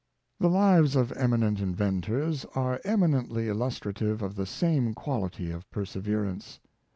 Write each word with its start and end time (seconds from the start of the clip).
The 0.39 0.49
lives 0.49 0.95
of 0.95 1.11
eminent 1.11 1.59
inventors 1.59 2.43
are 2.55 2.81
eminently 2.83 3.43
illustra 3.45 3.93
tive 3.93 4.23
of 4.23 4.33
the 4.35 4.47
same 4.47 4.95
quality 4.95 5.51
of 5.51 5.69
perseverance. 5.69 6.59